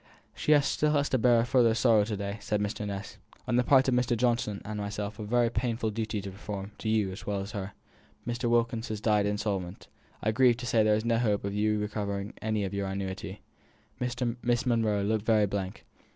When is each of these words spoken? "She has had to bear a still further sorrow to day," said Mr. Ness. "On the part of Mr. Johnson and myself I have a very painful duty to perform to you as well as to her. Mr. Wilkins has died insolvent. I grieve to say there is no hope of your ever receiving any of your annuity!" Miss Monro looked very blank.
"She 0.33 0.51
has 0.53 0.81
had 0.81 1.05
to 1.11 1.19
bear 1.19 1.41
a 1.41 1.45
still 1.45 1.51
further 1.59 1.75
sorrow 1.75 2.03
to 2.05 2.17
day," 2.17 2.37
said 2.39 2.59
Mr. 2.59 2.87
Ness. 2.87 3.19
"On 3.47 3.55
the 3.55 3.63
part 3.63 3.87
of 3.87 3.93
Mr. 3.93 4.17
Johnson 4.17 4.59
and 4.65 4.79
myself 4.79 5.19
I 5.19 5.21
have 5.21 5.27
a 5.27 5.29
very 5.29 5.51
painful 5.51 5.91
duty 5.91 6.21
to 6.21 6.31
perform 6.31 6.71
to 6.79 6.89
you 6.89 7.11
as 7.11 7.27
well 7.27 7.41
as 7.41 7.51
to 7.51 7.57
her. 7.59 7.73
Mr. 8.27 8.49
Wilkins 8.49 8.87
has 8.87 8.99
died 8.99 9.27
insolvent. 9.27 9.89
I 10.23 10.31
grieve 10.31 10.57
to 10.57 10.65
say 10.65 10.81
there 10.81 10.95
is 10.95 11.05
no 11.05 11.19
hope 11.19 11.43
of 11.45 11.53
your 11.53 11.75
ever 11.75 11.81
receiving 12.13 12.33
any 12.41 12.63
of 12.63 12.73
your 12.73 12.87
annuity!" 12.87 13.43
Miss 13.99 14.65
Monro 14.65 15.03
looked 15.03 15.23
very 15.25 15.45
blank. 15.45 15.85